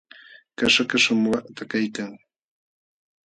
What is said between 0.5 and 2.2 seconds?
Kaśha kaśham waqta kaykan.